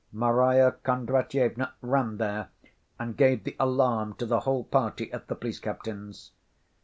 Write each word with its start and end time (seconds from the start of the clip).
Marya 0.11 0.71
Kondratyevna 0.83 1.73
ran 1.83 2.17
there 2.17 2.49
and 2.97 3.15
gave 3.15 3.43
the 3.43 3.55
alarm 3.59 4.15
to 4.15 4.25
the 4.25 4.39
whole 4.39 4.63
party 4.63 5.11
at 5.13 5.27
the 5.27 5.35
police 5.35 5.59
captain's. 5.59 6.31